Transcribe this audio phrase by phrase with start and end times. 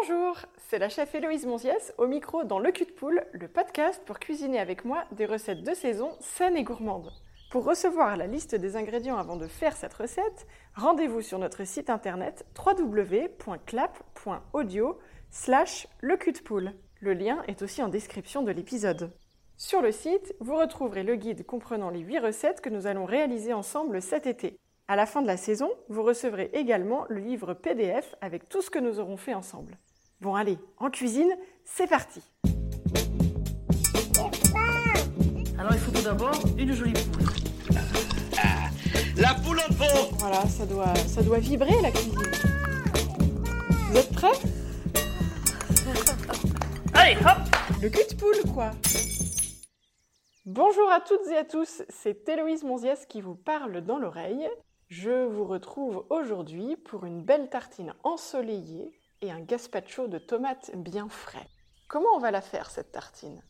[0.00, 0.36] Bonjour,
[0.68, 4.18] c'est la chef Héloïse Monziès au micro dans Le Cul de Poule, le podcast pour
[4.18, 7.12] cuisiner avec moi des recettes de saison saines et gourmandes.
[7.50, 11.90] Pour recevoir la liste des ingrédients avant de faire cette recette, rendez-vous sur notre site
[11.90, 13.38] internet www.clap.audio
[15.30, 16.72] slash le cul de poule.
[17.00, 19.12] Le lien est aussi en description de l'épisode.
[19.58, 23.52] Sur le site, vous retrouverez le guide comprenant les 8 recettes que nous allons réaliser
[23.52, 24.56] ensemble cet été.
[24.88, 28.70] À la fin de la saison, vous recevrez également le livre PDF avec tout ce
[28.70, 29.76] que nous aurons fait ensemble.
[30.20, 31.34] Bon allez, en cuisine,
[31.64, 32.20] c'est parti
[35.58, 37.24] Alors il faut tout d'abord une jolie poule.
[39.16, 42.20] La poule en fond Voilà, ça doit, ça doit vibrer la cuisine.
[43.88, 44.38] Vous êtes prêts?
[46.92, 47.38] Allez, hop
[47.80, 48.72] Le cul de poule, quoi
[50.44, 54.46] Bonjour à toutes et à tous, c'est Héloïse Monziès qui vous parle dans l'oreille.
[54.88, 61.08] Je vous retrouve aujourd'hui pour une belle tartine ensoleillée et un gazpacho de tomates bien
[61.08, 61.48] frais.
[61.88, 63.42] Comment on va la faire cette tartine?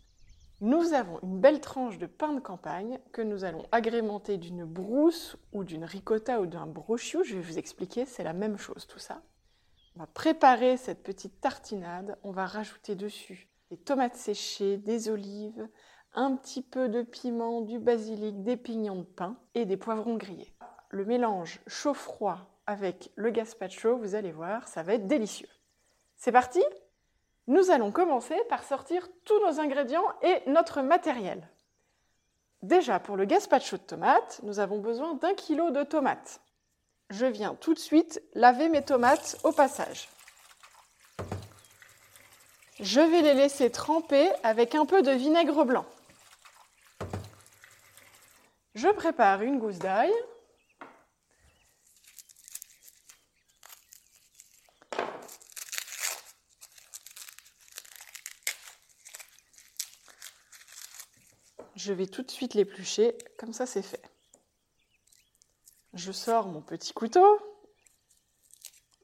[0.60, 5.36] Nous avons une belle tranche de pain de campagne que nous allons agrémenter d'une brousse
[5.52, 7.22] ou d'une ricotta ou d'un brochio.
[7.22, 9.22] Je vais vous expliquer, c'est la même chose tout ça.
[9.96, 12.18] On va préparer cette petite tartinade.
[12.22, 15.68] On va rajouter dessus des tomates séchées, des olives,
[16.14, 20.52] un petit peu de piment, du basilic, des pignons de pain et des poivrons grillés
[20.90, 25.48] le mélange chaud-froid avec le gazpacho, vous allez voir, ça va être délicieux.
[26.20, 26.62] C'est parti
[27.46, 31.48] Nous allons commencer par sortir tous nos ingrédients et notre matériel.
[32.60, 36.42] Déjà, pour le gazpacho de tomates, nous avons besoin d'un kilo de tomates.
[37.08, 40.10] Je viens tout de suite laver mes tomates au passage.
[42.80, 45.86] Je vais les laisser tremper avec un peu de vinaigre blanc.
[48.74, 50.12] Je prépare une gousse d'ail,
[61.82, 64.02] Je vais tout de suite l'éplucher, comme ça c'est fait.
[65.94, 67.40] Je sors mon petit couteau.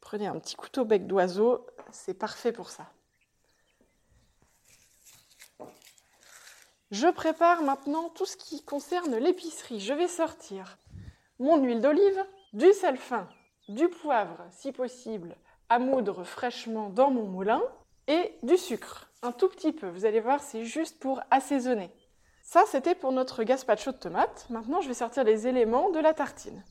[0.03, 2.87] Prenez un petit couteau bec d'oiseau, c'est parfait pour ça.
[6.91, 9.81] Je prépare maintenant tout ce qui concerne l'épicerie.
[9.81, 10.76] Je vais sortir
[11.38, 13.26] mon huile d'olive, du sel fin,
[13.69, 15.34] du poivre si possible
[15.70, 17.62] à moudre fraîchement dans mon moulin
[18.06, 19.88] et du sucre, un tout petit peu.
[19.88, 21.91] Vous allez voir, c'est juste pour assaisonner.
[22.46, 24.46] Ça, c'était pour notre gazpacho de tomates.
[24.50, 26.62] Maintenant, je vais sortir les éléments de la tartine.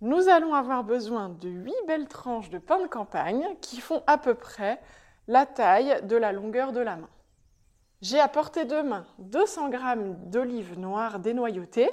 [0.00, 4.16] Nous allons avoir besoin de 8 belles tranches de pain de campagne qui font à
[4.16, 4.80] peu près
[5.28, 7.10] la taille de la longueur de la main.
[8.00, 9.78] J'ai à portée de main 200 g
[10.24, 11.90] d'olives noires dénoyautées.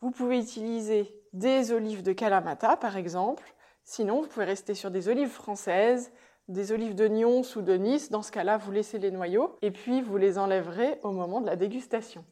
[0.00, 3.54] Vous pouvez utiliser des olives de Kalamata, par exemple.
[3.84, 6.10] Sinon, vous pouvez rester sur des olives françaises,
[6.48, 8.10] des olives de Nyons ou de Nice.
[8.10, 11.46] Dans ce cas-là, vous laissez les noyaux et puis vous les enlèverez au moment de
[11.46, 12.24] la dégustation.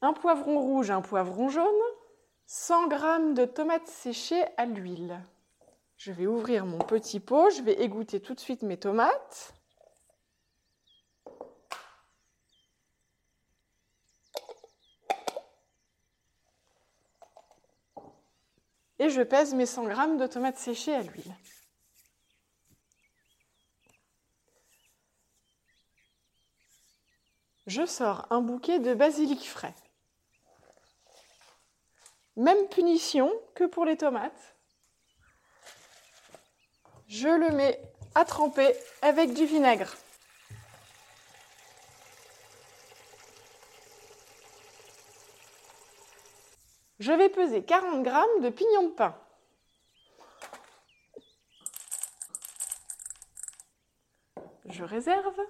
[0.00, 1.66] Un poivron rouge, un poivron jaune,
[2.46, 2.96] 100 g
[3.34, 5.20] de tomates séchées à l'huile.
[5.96, 9.54] Je vais ouvrir mon petit pot, je vais égoutter tout de suite mes tomates.
[18.98, 21.34] Et je pèse mes 100 g de tomates séchées à l'huile.
[27.66, 29.74] Je sors un bouquet de basilic frais.
[32.36, 34.56] Même punition que pour les tomates.
[37.06, 37.80] Je le mets
[38.14, 39.94] à tremper avec du vinaigre.
[46.98, 48.10] Je vais peser 40 g
[48.42, 49.14] de pignons de pain.
[54.66, 55.40] Je réserve.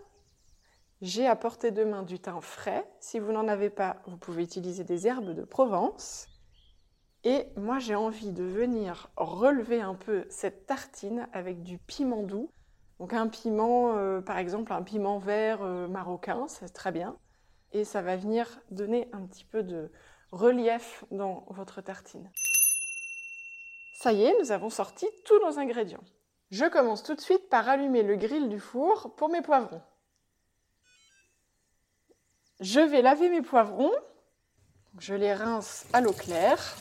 [1.03, 2.89] J'ai à portée de main du thym frais.
[3.01, 6.29] Si vous n'en avez pas, vous pouvez utiliser des herbes de Provence.
[7.25, 12.53] Et moi, j'ai envie de venir relever un peu cette tartine avec du piment doux.
[13.01, 17.17] Donc un piment, euh, par exemple, un piment vert euh, marocain, c'est très bien.
[17.73, 19.91] Et ça va venir donner un petit peu de
[20.31, 22.31] relief dans votre tartine.
[23.95, 26.05] Ça y est, nous avons sorti tous nos ingrédients.
[26.53, 29.83] Je commence tout de suite par allumer le grill du four pour mes poivrons.
[32.63, 33.91] Je vais laver mes poivrons.
[35.01, 36.77] Je les rince à l'eau claire.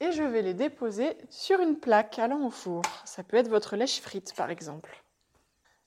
[0.00, 2.82] Et je vais les déposer sur une plaque allant au four.
[3.04, 5.04] Ça peut être votre lèche frite par exemple.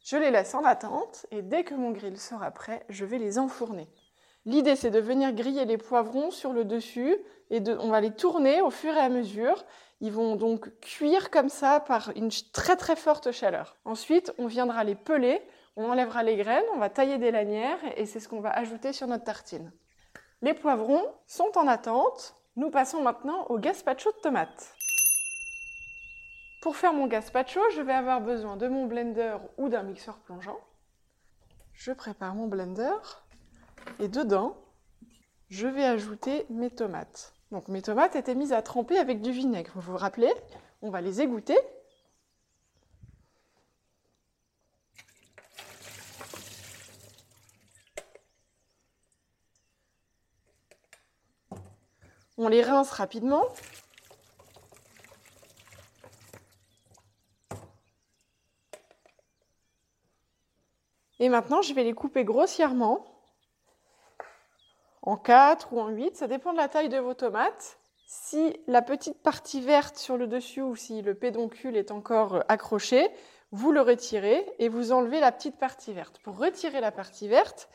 [0.06, 3.38] Je les laisse en attente et dès que mon grill sera prêt, je vais les
[3.38, 3.90] enfourner.
[4.46, 7.18] L'idée, c'est de venir griller les poivrons sur le dessus
[7.50, 9.66] et on va les tourner au fur et à mesure.
[10.00, 13.76] Ils vont donc cuire comme ça par une très très forte chaleur.
[13.84, 15.42] Ensuite, on viendra les peler,
[15.78, 18.94] on enlèvera les graines, on va tailler des lanières et c'est ce qu'on va ajouter
[18.94, 19.72] sur notre tartine.
[20.42, 22.36] Les poivrons sont en attente.
[22.56, 24.76] Nous passons maintenant au gazpacho de tomates.
[26.64, 30.60] Pour faire mon gazpacho, je vais avoir besoin de mon blender ou d'un mixeur plongeant.
[31.74, 32.96] Je prépare mon blender
[34.00, 34.58] et dedans,
[35.50, 37.36] je vais ajouter mes tomates.
[37.52, 39.74] Donc mes tomates étaient mises à tremper avec du vinaigre.
[39.76, 40.34] Vous vous rappelez?
[40.82, 41.58] On va les égoutter.
[52.38, 53.46] On les rince rapidement.
[61.20, 63.06] Et maintenant, je vais les couper grossièrement,
[65.02, 67.80] en 4 ou en 8, ça dépend de la taille de vos tomates.
[68.06, 73.10] Si la petite partie verte sur le dessus ou si le pédoncule est encore accroché,
[73.52, 76.20] vous le retirez et vous enlevez la petite partie verte.
[76.20, 77.70] Pour retirer la partie verte,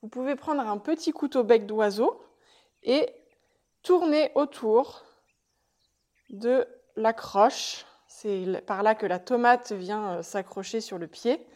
[0.00, 2.22] vous pouvez prendre un petit couteau bec d'oiseau
[2.84, 3.08] et
[3.86, 5.04] tourner autour
[6.28, 6.66] de
[6.96, 7.86] la croche.
[8.08, 11.46] C'est par là que la tomate vient euh, s'accrocher sur le pied.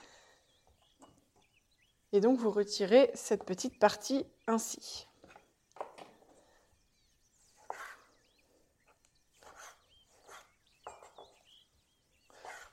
[2.13, 5.09] Et donc vous retirez cette petite partie ainsi.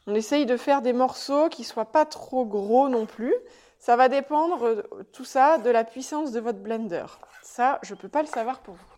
[0.06, 3.34] On essaye de faire des morceaux qui ne soient pas trop gros non plus.
[3.80, 7.06] Ça va dépendre, euh, tout ça, de la puissance de votre blender.
[7.42, 8.97] Ça, je ne peux pas le savoir pour vous.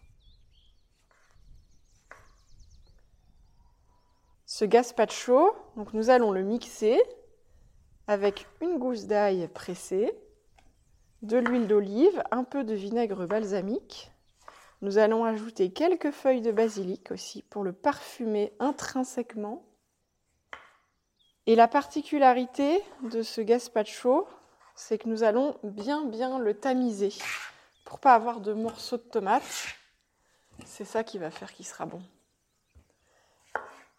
[4.59, 5.55] Ce gazpacho,
[5.93, 7.01] nous allons le mixer
[8.07, 10.13] avec une gousse d'ail pressée,
[11.21, 14.11] de l'huile d'olive, un peu de vinaigre balsamique.
[14.81, 19.63] Nous allons ajouter quelques feuilles de basilic aussi pour le parfumer intrinsèquement.
[21.45, 24.27] Et la particularité de ce gazpacho,
[24.75, 27.13] c'est que nous allons bien bien le tamiser
[27.85, 29.67] pour pas avoir de morceaux de tomate.
[30.65, 32.01] C'est ça qui va faire qu'il sera bon.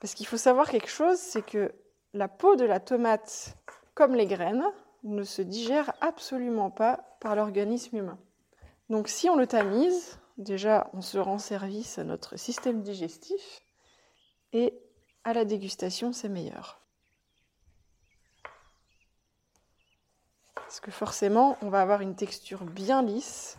[0.01, 1.73] Parce qu'il faut savoir quelque chose, c'est que
[2.15, 3.57] la peau de la tomate,
[3.95, 4.65] comme les graines,
[5.05, 8.19] ne se digère absolument pas par l'organisme humain.
[8.89, 13.61] Donc si on le tamise, déjà on se rend service à notre système digestif
[14.53, 14.75] et
[15.25, 16.81] à la dégustation c'est meilleur.
[20.55, 23.59] Parce que forcément on va avoir une texture bien lisse,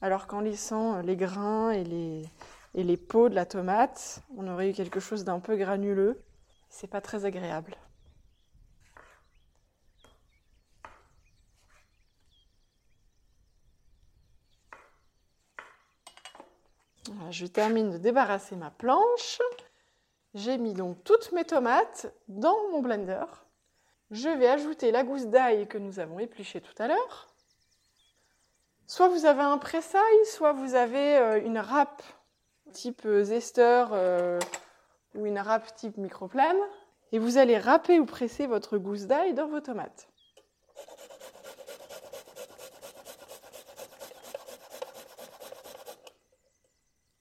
[0.00, 2.28] alors qu'en laissant les grains et les,
[2.74, 6.22] et les peaux de la tomate, on aurait eu quelque chose d'un peu granuleux.
[6.68, 7.76] C'est pas très agréable.
[17.30, 19.40] je termine de débarrasser ma planche.
[20.34, 23.24] J'ai mis donc toutes mes tomates dans mon blender.
[24.10, 27.28] Je vais ajouter la gousse d'ail que nous avons épluchée tout à l'heure.
[28.86, 32.02] Soit vous avez un pressail, soit vous avez euh, une râpe
[32.74, 34.38] type euh, zester euh,
[35.14, 36.58] ou une râpe type microplane.
[37.12, 40.08] Et vous allez râper ou presser votre gousse d'ail dans vos tomates.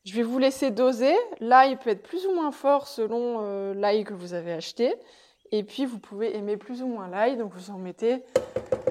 [0.03, 1.15] Je vais vous laisser doser.
[1.39, 4.93] L'ail peut être plus ou moins fort selon euh, l'ail que vous avez acheté.
[5.51, 8.23] Et puis vous pouvez aimer plus ou moins l'ail, donc vous en mettez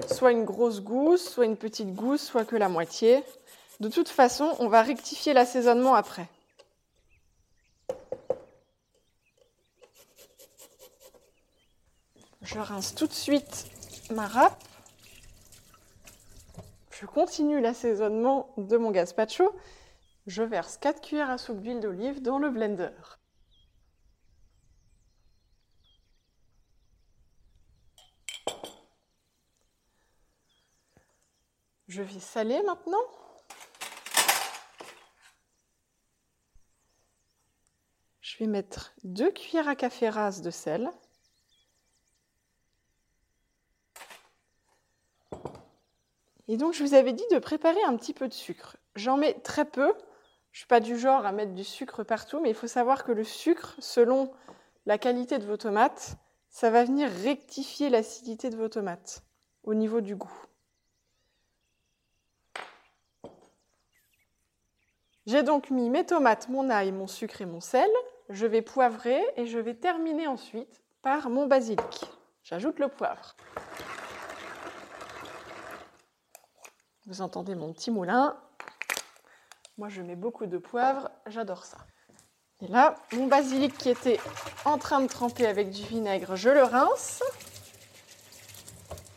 [0.07, 3.23] soit une grosse gousse, soit une petite gousse, soit que la moitié.
[3.79, 6.27] De toute façon, on va rectifier l'assaisonnement après.
[12.53, 13.65] Je rince tout de suite
[14.11, 14.63] ma râpe.
[16.91, 19.55] Je continue l'assaisonnement de mon gazpacho.
[20.27, 22.91] Je verse 4 cuillères à soupe d'huile d'olive dans le blender.
[31.87, 32.97] Je vais saler maintenant.
[38.21, 40.91] Je vais mettre 2 cuillères à café rase de sel.
[46.47, 48.77] Et donc je vous avais dit de préparer un petit peu de sucre.
[48.95, 49.93] J'en mets très peu
[50.53, 53.11] je suis pas du genre à mettre du sucre partout, mais il faut savoir que
[53.11, 54.31] le sucre, selon
[54.85, 56.15] la qualité de vos tomates,
[56.47, 59.23] ça va venir rectifier l'acidité de vos tomates
[59.63, 60.45] au niveau du goût.
[65.25, 67.89] J'ai donc mis mes tomates, mon ail, mon sucre et mon sel.
[68.29, 72.05] Je vais poivrer et je vais terminer ensuite par mon basilic.
[72.43, 73.35] J'ajoute le poivre.
[77.05, 78.37] Vous entendez mon petit moulin
[79.77, 81.77] Moi, je mets beaucoup de poivre, j'adore ça.
[82.61, 84.21] Et là, mon basilic qui était
[84.63, 87.21] en train de tremper avec du vinaigre, je le rince.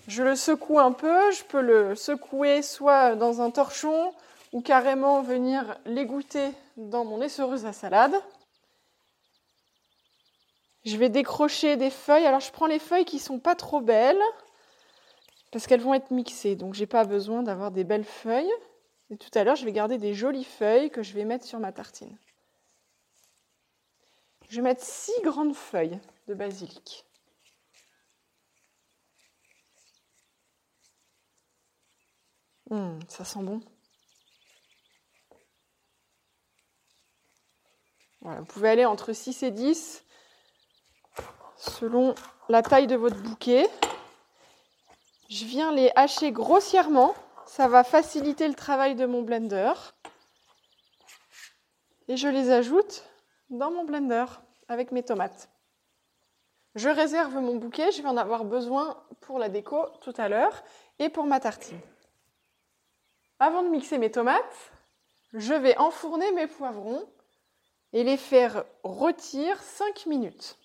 [0.09, 4.12] Je le secoue un peu, je peux le secouer soit dans un torchon
[4.52, 8.14] ou carrément venir l'égoutter dans mon essoreuse à salade.
[10.85, 12.26] Je vais décrocher des feuilles.
[12.26, 14.23] Alors je prends les feuilles qui sont pas trop belles
[15.50, 16.57] parce qu'elles vont être mixées.
[16.57, 18.53] Donc j'ai pas besoin d'avoir des belles feuilles.
[19.11, 21.59] Et tout à l'heure, je vais garder des jolies feuilles que je vais mettre sur
[21.59, 22.17] ma tartine.
[24.49, 27.05] Je vais mettre six grandes feuilles de basilic.
[32.71, 33.61] Hum, ça sent bon.
[38.23, 40.05] vous pouvez aller entre 6 et 10
[41.57, 42.15] selon
[42.49, 43.69] la taille de votre bouquet.
[45.28, 47.14] Je viens les hacher grossièrement.
[47.47, 49.73] Ça va faciliter le travail de mon blender.
[52.09, 53.04] Et je les ajoute
[53.50, 54.25] dans mon blender
[54.68, 55.49] avec mes tomates.
[56.76, 60.62] Je réserve mon bouquet, je vais en avoir besoin pour la déco tout à l'heure
[60.99, 61.80] et pour ma tartine.
[63.38, 64.73] Avant de mixer mes tomates,
[65.33, 67.09] je vais enfourner mes poivrons
[67.92, 70.59] et les faire rôtir 5 minutes.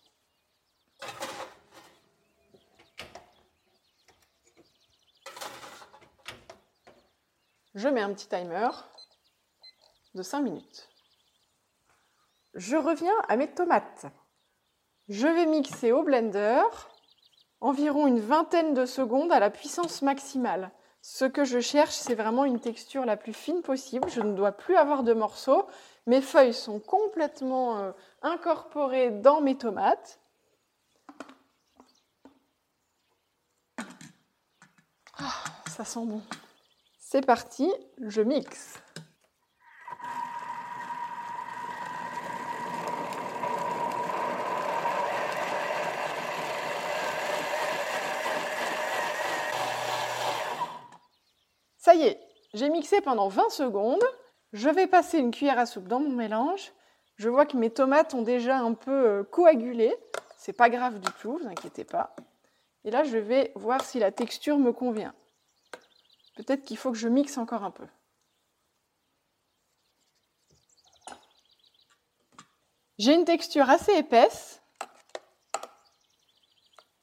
[7.75, 8.70] Je mets un petit timer
[10.13, 10.90] de 5 minutes.
[12.54, 14.06] Je reviens à mes tomates.
[15.08, 16.63] Je vais mixer au blender
[17.62, 20.72] environ une vingtaine de secondes à la puissance maximale.
[21.01, 24.10] Ce que je cherche, c'est vraiment une texture la plus fine possible.
[24.10, 25.66] Je ne dois plus avoir de morceaux.
[26.08, 30.20] Mes feuilles sont complètement euh, incorporées dans mes tomates.
[35.18, 36.22] Ah, ça sent bon.
[37.13, 38.80] C'est parti, je mixe.
[51.77, 52.18] Ça y est,
[52.53, 54.00] j'ai mixé pendant 20 secondes.
[54.53, 56.72] Je vais passer une cuillère à soupe dans mon mélange.
[57.18, 59.94] Je vois que mes tomates ont déjà un peu euh, coagulé.
[60.38, 62.15] C'est pas grave du tout, vous inquiétez pas.
[62.86, 65.13] Et là, je vais voir si la texture me convient.
[66.45, 67.86] Peut-être qu'il faut que je mixe encore un peu.
[72.98, 74.60] J'ai une texture assez épaisse,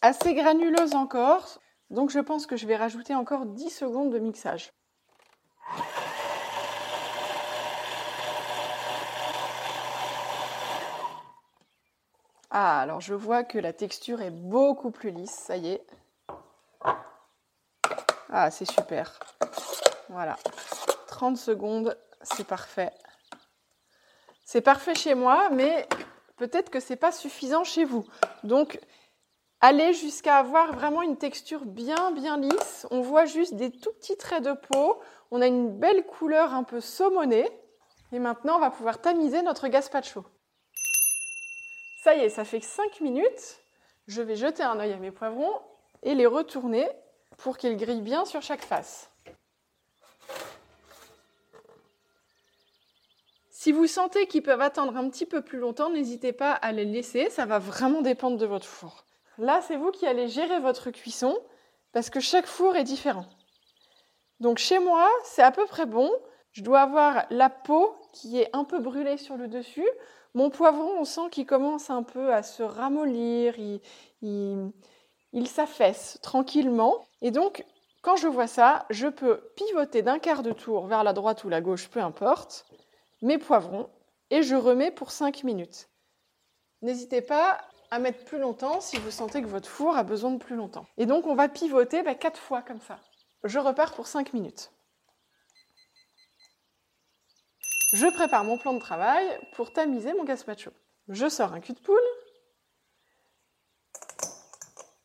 [0.02, 4.72] assez granuleuse encore, donc je pense que je vais rajouter encore 10 secondes de mixage.
[12.50, 15.86] Ah, alors je vois que la texture est beaucoup plus lisse, ça y est.
[18.30, 19.18] Ah, c'est super.
[20.10, 20.36] Voilà.
[21.06, 22.92] 30 secondes, c'est parfait.
[24.44, 25.88] C'est parfait chez moi, mais
[26.36, 28.04] peut-être que c'est pas suffisant chez vous.
[28.44, 28.78] Donc,
[29.60, 32.86] allez jusqu'à avoir vraiment une texture bien bien lisse.
[32.90, 35.00] On voit juste des tout petits traits de peau.
[35.30, 37.48] On a une belle couleur un peu saumonée.
[38.12, 40.24] Et maintenant, on va pouvoir tamiser notre gazpacho.
[42.04, 43.60] Ça y est, ça fait 5 minutes.
[44.06, 45.60] Je vais jeter un œil à mes poivrons
[46.02, 46.88] et les retourner
[47.38, 49.10] pour qu'ils grillent bien sur chaque face.
[53.48, 56.84] Si vous sentez qu'ils peuvent attendre un petit peu plus longtemps, n'hésitez pas à les
[56.84, 59.04] laisser, ça va vraiment dépendre de votre four.
[59.38, 61.36] Là, c'est vous qui allez gérer votre cuisson
[61.92, 63.26] parce que chaque four est différent.
[64.40, 66.10] Donc chez moi, c'est à peu près bon.
[66.52, 69.88] Je dois avoir la peau qui est un peu brûlée sur le dessus.
[70.34, 73.54] Mon poivron, on sent qu'il commence un peu à se ramollir,
[75.46, 77.06] s'affaisse tranquillement.
[77.20, 77.64] Et donc,
[78.02, 81.48] quand je vois ça, je peux pivoter d'un quart de tour vers la droite ou
[81.48, 82.64] la gauche, peu importe,
[83.22, 83.90] mes poivrons,
[84.30, 85.88] et je remets pour 5 minutes.
[86.82, 90.38] N'hésitez pas à mettre plus longtemps si vous sentez que votre four a besoin de
[90.38, 90.86] plus longtemps.
[90.96, 92.98] Et donc, on va pivoter 4 bah, fois comme ça.
[93.44, 94.70] Je repars pour 5 minutes.
[97.94, 100.70] Je prépare mon plan de travail pour tamiser mon gazpacho.
[101.08, 101.96] Je sors un cul de poule,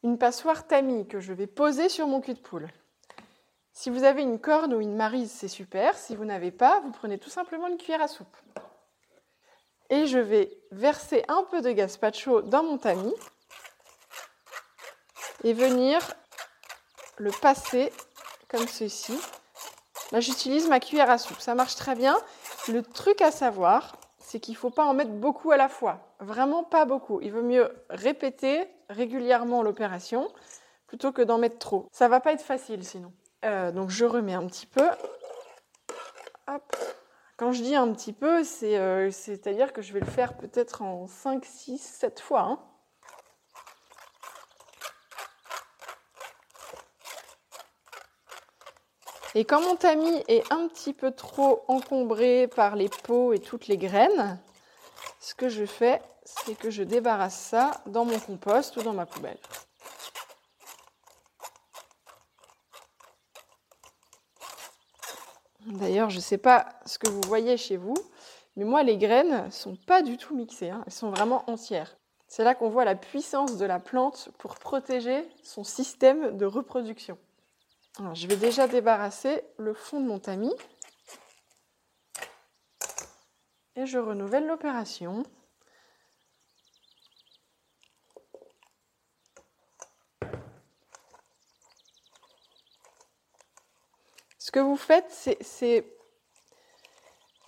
[0.03, 2.69] une passoire tamis que je vais poser sur mon cul de poule.
[3.72, 5.98] Si vous avez une corde ou une marise, c'est super.
[5.98, 8.38] Si vous n'avez pas, vous prenez tout simplement une cuillère à soupe.
[9.89, 13.15] Et je vais verser un peu de gazpacho dans mon tamis
[15.43, 16.13] et venir
[17.17, 17.91] le passer
[18.48, 19.17] comme ceci.
[20.12, 21.39] Là, j'utilise ma cuillère à soupe.
[21.39, 22.15] Ça marche très bien.
[22.67, 26.00] Le truc à savoir, c'est qu'il ne faut pas en mettre beaucoup à la fois.
[26.19, 27.19] Vraiment pas beaucoup.
[27.22, 30.29] Il vaut mieux répéter régulièrement l'opération
[30.88, 31.88] plutôt que d'en mettre trop.
[31.91, 33.12] Ça va pas être facile sinon.
[33.43, 34.88] Euh, donc je remets un petit peu.
[37.38, 40.81] Quand je dis un petit peu, c'est, à dire que je vais le faire peut-être
[40.81, 42.41] en 5, 6, 7 fois.
[42.41, 42.59] Hein.
[49.35, 53.65] Et quand mon tamis est un petit peu trop encombré par les peaux et toutes
[53.65, 54.39] les graines,
[55.19, 56.01] ce que je fais,
[56.45, 59.37] c'est que je débarrasse ça dans mon compost ou dans ma poubelle.
[65.65, 67.95] D'ailleurs, je ne sais pas ce que vous voyez chez vous,
[68.55, 70.83] mais moi, les graines ne sont pas du tout mixées, hein.
[70.85, 71.95] elles sont vraiment entières.
[72.27, 77.17] C'est là qu'on voit la puissance de la plante pour protéger son système de reproduction
[78.13, 80.53] je vais déjà débarrasser le fond de mon tamis.
[83.75, 85.23] Et je renouvelle l'opération.
[94.53, 95.10] Que vous faites,
[95.41, 95.86] c'est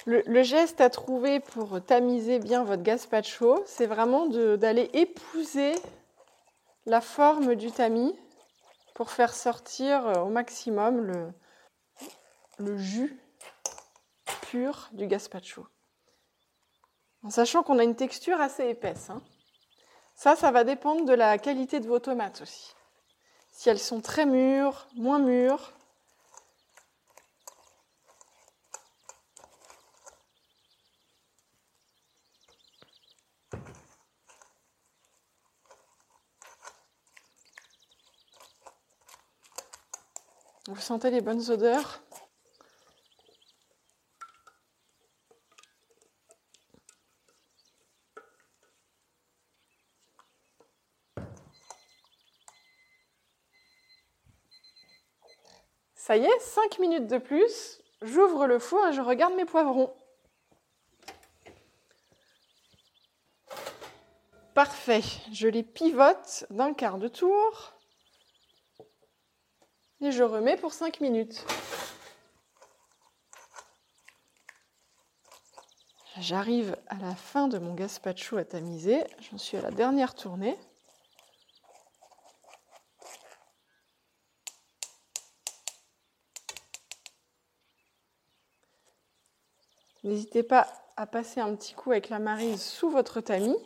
[0.07, 5.75] le, geste à trouver pour tamiser bien votre gazpacho, c'est vraiment d'aller épouser
[6.87, 8.17] la forme du tamis
[8.95, 11.33] pour faire sortir euh, au maximum le,
[12.59, 13.19] le jus
[14.41, 15.67] pur du gazpacho.
[17.23, 19.09] En sachant qu'on a une texture assez épaisse.
[19.09, 19.21] Hein.
[20.15, 22.73] Ça, ça va dépendre de la qualité de vos tomates aussi.
[23.51, 25.73] Si elles sont très mûres, moins mûres,
[40.85, 42.03] Sentez les bonnes odeurs
[55.95, 59.91] Ça y est, 5 minutes de plus, j'ouvre le four et je regarde mes poivrons.
[64.53, 65.01] Parfait,
[65.33, 67.74] je les pivote d'un quart de tour
[70.11, 71.45] je remets pour 5 minutes.
[76.19, 79.03] J'arrive à la fin de mon gazpacho à tamiser.
[79.19, 80.57] J'en suis à la dernière tournée.
[90.03, 93.57] N'hésitez pas à passer un petit coup avec la marise sous votre tamis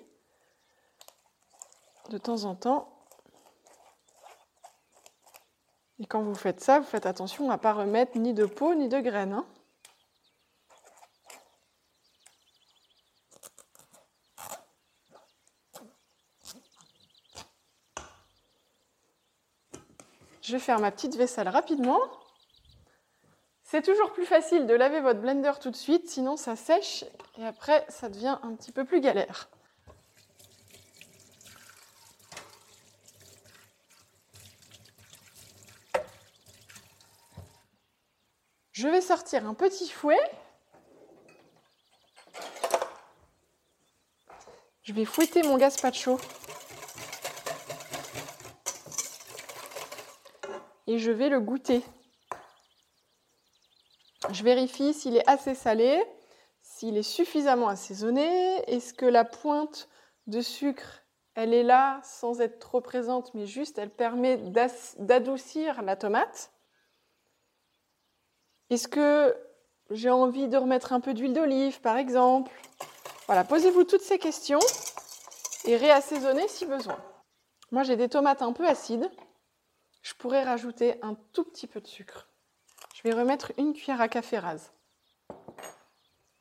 [2.09, 2.98] de temps en temps
[5.99, 8.73] et quand vous faites ça, vous faites attention à ne pas remettre ni de peau
[8.73, 9.33] ni de graines.
[9.33, 9.45] Hein.
[20.41, 21.99] Je vais faire ma petite vaisselle rapidement.
[23.63, 27.05] C'est toujours plus facile de laver votre blender tout de suite, sinon ça sèche
[27.37, 29.47] et après ça devient un petit peu plus galère.
[38.81, 40.31] Je vais sortir un petit fouet.
[44.83, 46.17] Je vais fouetter mon gazpacho.
[50.87, 51.83] Et je vais le goûter.
[54.31, 56.01] Je vérifie s'il est assez salé,
[56.61, 59.89] s'il est suffisamment assaisonné, est-ce que la pointe
[60.27, 61.01] de sucre,
[61.35, 66.53] elle est là sans être trop présente, mais juste elle permet d'adoucir la tomate?
[68.69, 69.35] Est-ce que
[69.89, 72.51] j'ai envie de remettre un peu d'huile d'olive, par exemple?
[73.25, 74.59] Voilà, posez-vous toutes ces questions
[75.65, 76.97] et réassaisonnez si besoin.
[77.71, 79.09] Moi, j'ai des tomates un peu acides.
[80.01, 82.27] Je pourrais rajouter un tout petit peu de sucre.
[82.93, 84.71] Je vais remettre une cuillère à café rase.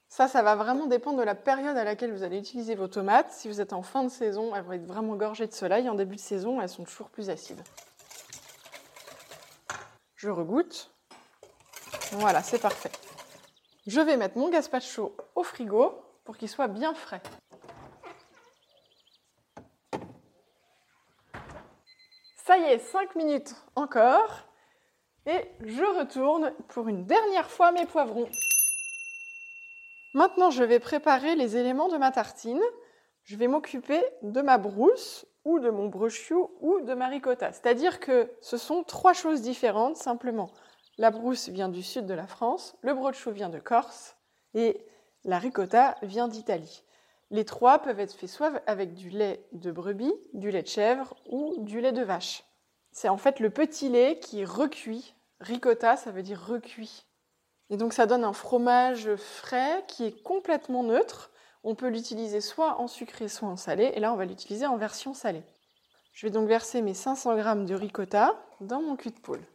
[0.08, 3.30] Ça, ça va vraiment dépendre de la période à laquelle vous allez utiliser vos tomates.
[3.30, 5.88] Si vous êtes en fin de saison, elles vont être vraiment gorgées de soleil.
[5.88, 7.62] En début de saison, elles sont toujours plus acides.
[10.16, 10.90] Je regoute.
[12.12, 12.90] Voilà, c'est parfait.
[13.86, 15.94] Je vais mettre mon gazpacho au frigo
[16.24, 17.22] pour qu'il soit bien frais.
[22.44, 24.48] Ça y est, 5 minutes encore.
[25.26, 28.28] Et je retourne pour une dernière fois mes poivrons.
[30.14, 32.62] Maintenant, je vais préparer les éléments de ma tartine.
[33.24, 37.52] Je vais m'occuper de ma brousse ou de mon brochio ou de ma ricotta.
[37.52, 40.50] C'est-à-dire que ce sont trois choses différentes simplement.
[40.98, 44.16] La brousse vient du sud de la France, le brochou vient de Corse
[44.54, 44.84] et
[45.24, 46.82] la ricotta vient d'Italie.
[47.30, 51.14] Les trois peuvent être faits soit avec du lait de brebis, du lait de chèvre
[51.30, 52.42] ou du lait de vache.
[52.90, 55.14] C'est en fait le petit lait qui est recuit.
[55.40, 57.04] Ricotta, ça veut dire recuit.
[57.70, 61.30] Et donc ça donne un fromage frais qui est complètement neutre.
[61.62, 63.92] On peut l'utiliser soit en sucré, soit en salé.
[63.94, 65.44] Et là, on va l'utiliser en version salée.
[66.12, 69.46] Je vais donc verser mes 500 g de ricotta dans mon cul de poule.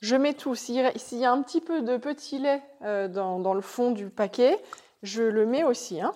[0.00, 0.54] Je mets tout.
[0.54, 4.58] S'il y a un petit peu de petit lait euh, dans, le fond du paquet,
[5.02, 6.00] je le mets aussi.
[6.00, 6.12] Hein.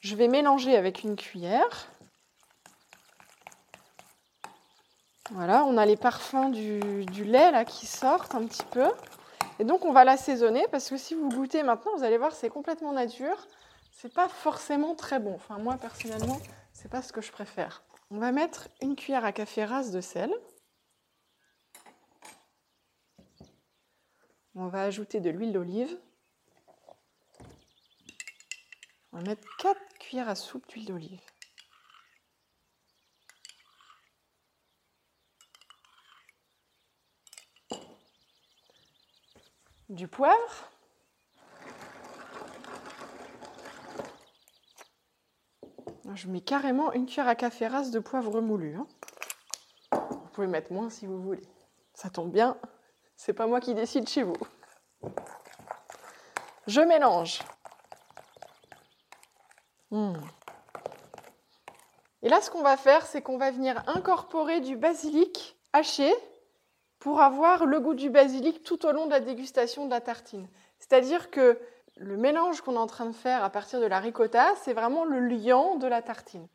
[0.00, 1.88] Je vais mélanger avec une cuillère.
[5.30, 8.88] Voilà, on a les parfums du, du, lait là qui sortent un petit peu.
[9.58, 12.50] Et donc on va l'assaisonner parce que si vous goûtez maintenant, vous allez voir, c'est
[12.50, 13.46] complètement nature.
[13.92, 15.34] C'est pas forcément très bon.
[15.34, 16.38] Enfin moi personnellement,
[16.74, 17.82] c'est pas ce que je préfère.
[18.10, 20.30] On va mettre une cuillère à café rase de sel.
[24.56, 25.98] On va ajouter de l'huile d'olive.
[29.12, 31.20] On va mettre 4 cuillères à soupe d'huile d'olive.
[39.88, 40.70] Du poivre.
[46.14, 48.76] Je mets carrément une cuillère à café rase de poivre moulu.
[48.76, 48.86] Hein.
[49.92, 51.42] Vous pouvez mettre moins si vous voulez.
[51.92, 52.56] Ça tombe bien,
[53.16, 54.36] c'est pas moi qui décide chez vous.
[56.66, 57.40] Je mélange.
[59.90, 60.14] Hmm.
[62.22, 66.12] Et là, ce qu'on va faire, c'est qu'on va venir incorporer du basilic haché
[66.98, 70.48] pour avoir le goût du basilic tout au long de la dégustation de la tartine.
[70.78, 71.58] C'est-à-dire que
[71.96, 75.04] le mélange qu'on est en train de faire à partir de la ricotta, c'est vraiment
[75.04, 76.48] le liant de la tartine.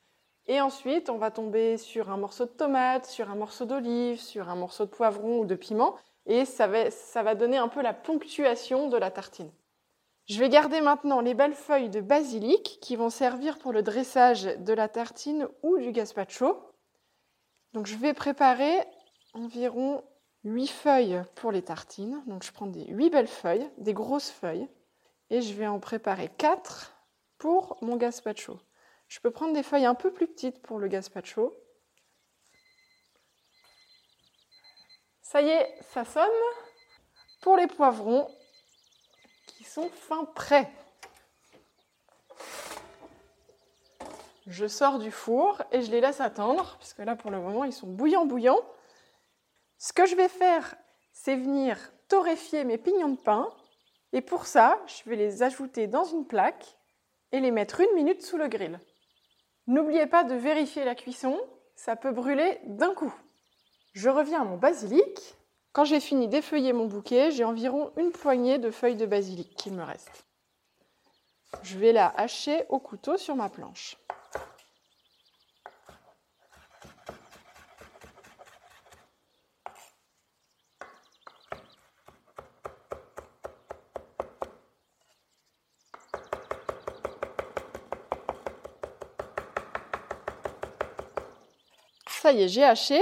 [0.48, 4.50] Et ensuite, on va tomber sur un morceau de tomate, sur un morceau d'olive, sur
[4.50, 5.95] un morceau de poivron ou de piment,
[6.29, 9.51] et ça va, donner un peu la ponctuation de la tartine.
[10.27, 14.43] Je vais garder maintenant les belles feuilles de basilic qui vont servir pour le dressage
[14.43, 16.71] de la tartine ou du gazpacho.
[17.73, 18.77] Donc je vais préparer
[19.33, 20.03] environ
[20.43, 22.21] 8 feuilles pour les tartines.
[22.27, 24.67] Donc je prends des 8 belles feuilles, des grosses feuilles
[25.31, 26.93] et je vais en préparer 4
[27.39, 28.59] pour mon gazpacho.
[29.07, 31.57] Je peux prendre des feuilles un peu plus petites pour le gazpacho.
[35.31, 36.25] Ça y est, ça sonne.
[37.41, 38.27] Pour les poivrons
[39.45, 40.71] qui sont fin prêts.
[44.47, 47.73] Je sors du four et je les laisse attendre, puisque là pour le moment ils
[47.73, 48.59] sont bouillants bouillants.
[49.77, 50.73] Ce que je vais faire,
[51.13, 53.53] c'est venir torréfier mes pignons de pain
[54.13, 56.75] et pour ça, je vais les ajouter dans une plaque
[57.31, 58.79] et les mettre une minute sous le grill.
[59.67, 61.39] N'oubliez pas de vérifier la cuisson,
[61.75, 63.13] ça peut brûler d'un coup.
[63.93, 65.36] Je reviens à mon basilic.
[65.71, 69.71] Quand j'ai fini d'effeuiller mon bouquet, j'ai environ une poignée de feuilles de basilic qui
[69.71, 70.25] me reste.
[71.63, 73.97] Je vais la hacher au couteau sur ma planche.
[92.21, 93.02] Ça y est, j'ai haché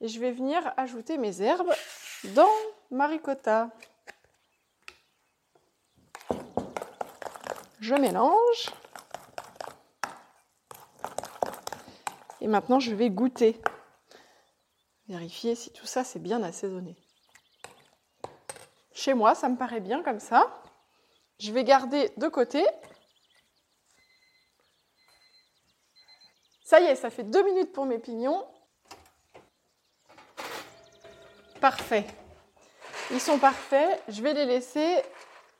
[0.00, 1.72] et je vais venir ajouter mes herbes
[2.34, 2.50] dans
[2.90, 3.70] ma ricotta.
[7.80, 8.70] Je mélange.
[12.40, 13.60] Et maintenant, je vais goûter.
[15.08, 16.96] Vérifier si tout ça c'est bien assaisonné.
[18.92, 20.62] Chez moi, ça me paraît bien comme ça.
[21.38, 22.66] Je vais garder de côté
[26.68, 28.46] Ça y est, ça fait deux minutes pour mes pignons.
[31.60, 32.04] Parfait.
[33.10, 34.00] Ils sont parfaits.
[34.08, 34.96] Je vais les laisser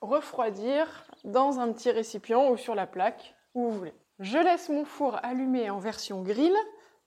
[0.00, 0.86] refroidir
[1.24, 3.94] dans un petit récipient ou sur la plaque, où vous voulez.
[4.20, 6.54] Je laisse mon four allumé en version grill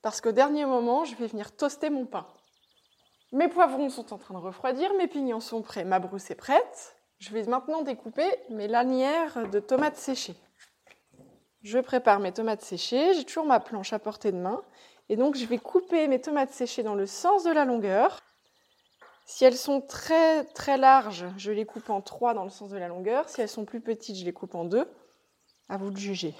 [0.02, 2.26] parce qu'au dernier moment, je vais venir toaster mon pain.
[3.32, 6.96] Mes poivrons sont en train de refroidir, mes pignons sont prêts, ma brousse est prête.
[7.18, 10.36] Je vais maintenant découper mes lanières de tomates séchées.
[11.62, 14.60] Je prépare mes tomates séchées, j'ai toujours ma planche à portée de main.
[15.08, 18.20] Et donc je vais couper mes tomates séchées dans le sens de la longueur.
[19.24, 22.76] Si elles sont très très larges, je les coupe en trois dans le sens de
[22.76, 23.28] la longueur.
[23.28, 24.86] Si elles sont plus petites, je les coupe en deux.
[25.68, 26.34] À vous de juger.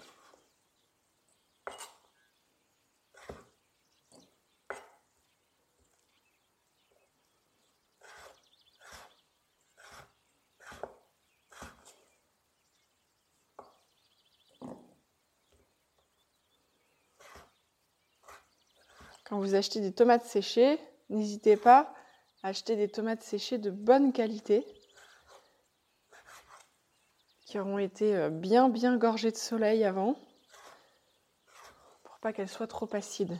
[19.24, 21.94] Quand vous achetez des tomates séchées, n'hésitez pas
[22.42, 24.66] acheter des tomates séchées de bonne qualité
[27.46, 30.16] qui auront été euh, bien bien gorgées de soleil avant
[32.02, 33.38] pour pas qu'elles soient trop acides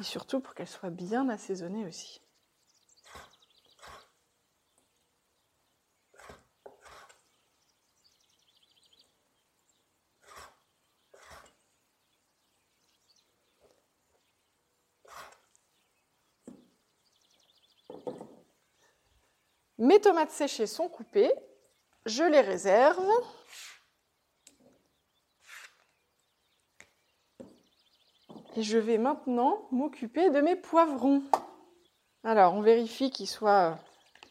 [0.00, 2.23] et surtout pour qu'elles soient bien assaisonnées aussi.
[19.84, 21.30] Mes tomates séchées sont coupées.
[22.06, 23.06] Je les réserve.
[28.56, 31.22] Et je vais maintenant m'occuper de mes poivrons.
[32.22, 33.78] Alors, on vérifie qu'ils soient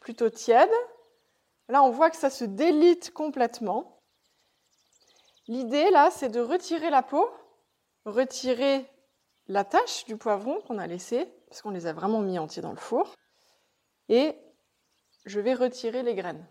[0.00, 0.74] plutôt tièdes.
[1.68, 4.02] Là, on voit que ça se délite complètement.
[5.46, 7.30] L'idée, là, c'est de retirer la peau,
[8.06, 8.90] retirer
[9.46, 12.72] la tache du poivron qu'on a laissé, parce qu'on les a vraiment mis entiers dans
[12.72, 13.14] le four,
[14.08, 14.36] et
[15.24, 16.46] je vais retirer les graines.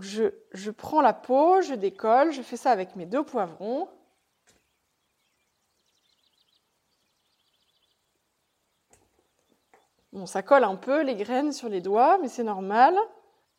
[0.00, 3.88] Je, prends la peau, je décolle, je fais ça avec mes deux poivrons.
[10.12, 12.96] Bon, ça colle un peu les graines sur les doigts, mais c'est normal.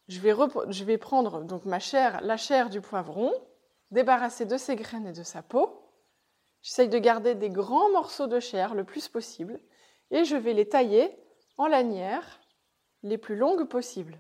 [0.07, 0.33] Je vais,
[0.69, 3.31] je vais, prendre donc ma chair, la chair du poivron,
[3.91, 5.83] débarrasser de ses graines et de sa peau.
[6.61, 9.59] J'essaye de garder des grands morceaux de chair le plus possible
[10.11, 11.15] et je vais les tailler
[11.57, 12.42] en lanières
[13.03, 14.17] les plus longues possibles.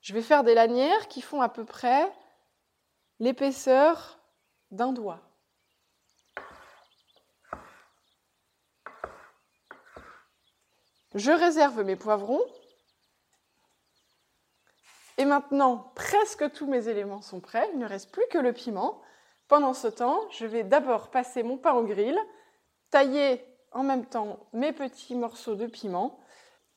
[0.00, 2.10] Je vais faire des lanières qui font à peu près
[3.18, 4.18] l'épaisseur
[4.70, 5.20] d'un doigt.
[11.14, 12.42] Je réserve mes poivrons.
[15.18, 17.68] Et maintenant, presque tous mes éléments sont prêts.
[17.72, 19.02] Il ne reste plus que le piment.
[19.48, 22.18] Pendant ce temps, je vais d'abord passer mon pain au grill,
[22.90, 26.20] tailler en même temps mes petits morceaux de piment.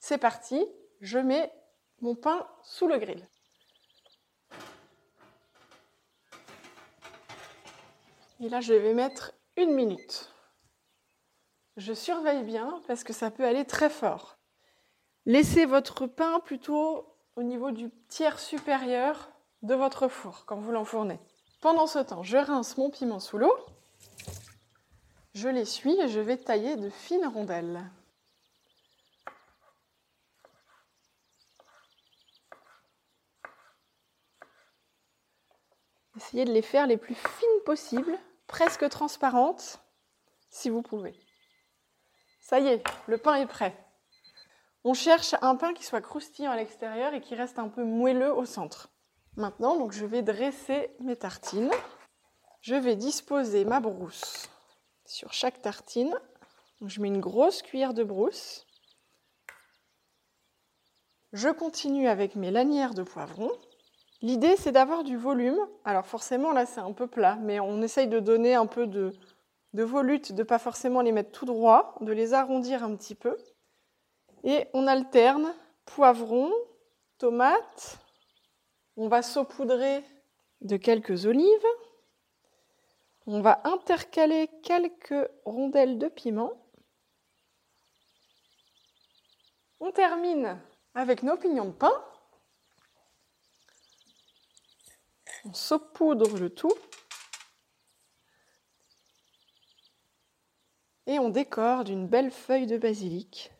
[0.05, 0.61] C'est parti,
[0.99, 1.49] je mets
[2.01, 3.25] mon pain sous le grill.
[8.41, 10.29] Et là, je vais mettre une minute.
[11.77, 14.37] Je surveille bien parce que ça peut aller très fort.
[15.25, 21.21] Laissez votre pain plutôt au niveau du tiers supérieur de votre four quand vous l'enfournez.
[21.61, 23.55] Pendant ce temps, je rince mon piment sous l'eau,
[25.33, 27.89] je l'essuie et je vais tailler de fines rondelles.
[36.33, 38.17] De les faire les plus fines possibles,
[38.47, 39.79] presque transparentes,
[40.49, 41.13] si vous pouvez.
[42.41, 43.77] Ça y est, le pain est prêt.
[44.83, 48.33] On cherche un pain qui soit croustillant à l'extérieur et qui reste un peu moelleux
[48.33, 48.89] au centre.
[49.35, 51.71] Maintenant, donc, je vais dresser mes tartines.
[52.61, 54.49] Je vais disposer ma brousse
[55.05, 56.15] sur chaque tartine.
[56.81, 58.65] je mets une grosse cuillère de brousse.
[61.31, 63.51] Je continue avec mes lanières de poivron.
[64.23, 65.59] L'idée, c'est d'avoir du volume.
[65.83, 69.11] Alors forcément, là, c'est un peu plat, mais on essaye de donner un peu de,
[69.73, 73.15] de volute, de ne pas forcément les mettre tout droit, de les arrondir un petit
[73.15, 73.37] peu.
[74.45, 75.53] Et on alterne
[75.85, 76.53] poivron,
[77.17, 77.97] tomate,
[78.95, 80.01] on va saupoudrer
[80.61, 81.67] de quelques olives.
[83.27, 86.53] On va intercaler quelques rondelles de piment.
[89.81, 90.61] On termine
[90.95, 92.05] avec nos pignons de pain.
[95.45, 96.73] On saupoudre le tout.
[101.05, 103.51] Et on décore d'une belle feuille de basilic.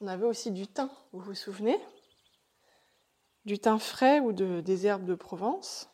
[0.00, 1.80] On avait aussi du thym, vous vous souvenez?
[3.46, 5.88] Du thym frais ou de, des herbes de Provence.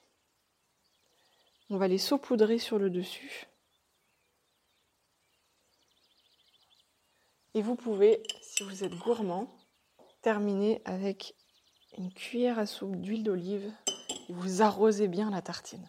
[1.70, 3.46] On va les saupoudrer sur le dessus.
[7.54, 9.48] Et vous pouvez, si vous êtes gourmand,
[10.22, 11.36] terminer avec
[11.98, 13.72] une cuillère à soupe d'huile d'olive
[14.28, 15.88] vous arrosez bien la tartine.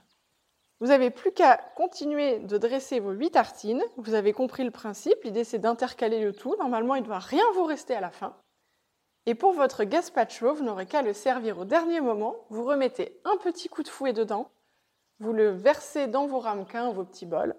[0.80, 3.84] Vous n'avez plus qu'à continuer de dresser vos huit tartines.
[3.96, 5.24] Vous avez compris le principe.
[5.24, 6.56] L'idée, c'est d'intercaler le tout.
[6.58, 8.36] Normalement, il ne doit rien vous rester à la fin.
[9.26, 12.36] Et pour votre gazpacho, vous n'aurez qu'à le servir au dernier moment.
[12.50, 14.52] Vous remettez un petit coup de fouet dedans,
[15.20, 17.56] vous le versez dans vos ramequins, vos petits bols.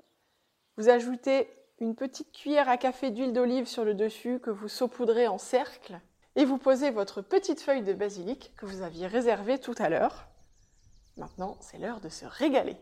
[0.77, 5.29] Vous ajoutez une petite cuillère à café d'huile d'olive sur le dessus que vous saupoudrez
[5.29, 5.99] en cercle.
[6.37, 10.29] Et vous posez votre petite feuille de basilic que vous aviez réservée tout à l'heure.
[11.17, 12.77] Maintenant, c'est l'heure de se régaler.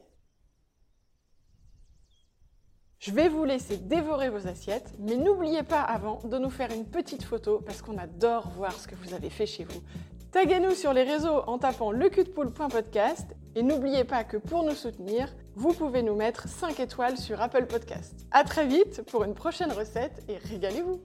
[2.98, 6.86] Je vais vous laisser dévorer vos assiettes, mais n'oubliez pas avant de nous faire une
[6.86, 9.82] petite photo parce qu'on adore voir ce que vous avez fait chez vous.
[10.30, 15.72] Taguez-nous sur les réseaux en tapant leculpoule.podcast et n'oubliez pas que pour nous soutenir, vous
[15.74, 18.24] pouvez nous mettre 5 étoiles sur Apple Podcast.
[18.30, 21.02] À très vite pour une prochaine recette et régalez-vous